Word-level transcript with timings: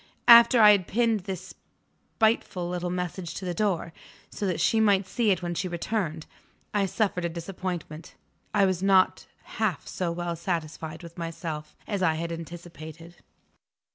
After 0.27 0.59
I 0.59 0.71
had 0.71 0.87
pinned 0.87 1.25
this 1.25 1.53
spiteful 2.17 2.67
little 2.67 2.89
message 2.89 3.35
to 3.35 3.45
the 3.45 3.53
door, 3.53 3.93
so 4.31 4.47
that 4.47 4.59
she 4.59 4.79
might 4.79 5.05
see 5.05 5.29
it 5.29 5.43
when 5.43 5.53
she 5.53 5.67
returned, 5.67 6.25
I 6.73 6.87
suffered 6.87 7.23
a 7.23 7.29
disappointment. 7.29 8.15
I 8.51 8.65
was 8.65 8.81
not 8.81 9.27
half 9.61 9.85
so 9.87 10.11
well 10.11 10.35
satisfied 10.35 11.03
with 11.03 11.19
myself 11.19 11.75
as 11.85 12.01
I 12.01 12.15
had 12.15 12.31
anticipated. 12.31 13.17